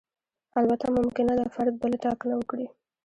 البته 0.59 0.85
ممکنه 0.97 1.33
ده 1.39 1.45
فرد 1.55 1.73
بله 1.81 1.97
ټاکنه 2.03 2.33
وکړي. 2.37 2.67